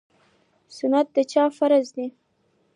ساتنه 0.77 1.01
د 1.15 1.15
چا 1.31 1.43
فرض 1.57 1.87
دی؟ 1.95 2.07